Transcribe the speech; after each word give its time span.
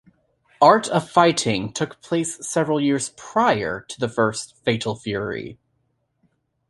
"Art 0.63 0.87
of 0.89 1.07
Fighting" 1.07 1.71
took 1.73 2.01
place 2.01 2.39
several 2.49 2.81
years 2.81 3.09
prior 3.15 3.81
to 3.81 3.99
the 3.99 4.09
first 4.09 4.55
"Fatal 4.63 4.95
Fury". 4.95 5.59